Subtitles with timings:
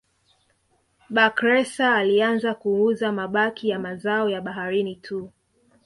[1.09, 5.29] Bakhresa alianza kuuza mabaki ya mazao ya baharini tu